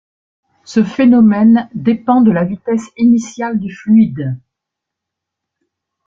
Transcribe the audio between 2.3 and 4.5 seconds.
la vitesse initiale du fluide.